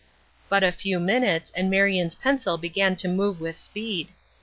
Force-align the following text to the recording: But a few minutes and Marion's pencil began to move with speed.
But 0.49 0.63
a 0.63 0.71
few 0.71 0.99
minutes 0.99 1.51
and 1.55 1.69
Marion's 1.69 2.15
pencil 2.15 2.57
began 2.57 2.95
to 2.95 3.07
move 3.07 3.39
with 3.39 3.55
speed. 3.59 4.07